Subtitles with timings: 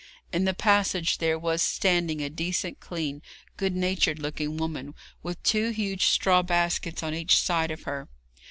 [0.33, 3.21] In the passage there was standing a decent, clean,
[3.55, 8.09] good natured looking woman with two huge straw baskets on each side of her.